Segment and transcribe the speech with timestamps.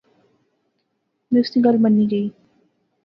[1.31, 2.27] ما اس نی گل منی گئی